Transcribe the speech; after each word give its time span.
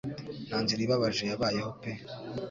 Nta 0.47 0.57
nzira 0.63 0.81
ibabaje 0.83 1.23
yabayeho 1.29 1.71
pe 1.81 1.91